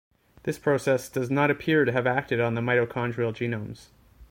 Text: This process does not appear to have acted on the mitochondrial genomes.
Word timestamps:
This 0.45 0.57
process 0.57 1.07
does 1.09 1.29
not 1.29 1.51
appear 1.51 1.85
to 1.85 1.91
have 1.91 2.07
acted 2.07 2.39
on 2.41 2.55
the 2.55 2.61
mitochondrial 2.61 3.33
genomes. 3.35 3.89